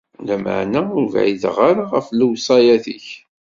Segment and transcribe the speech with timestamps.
[0.27, 3.07] Lameɛna, ur bɛideɣ ara ɣef lewṣayat-ik.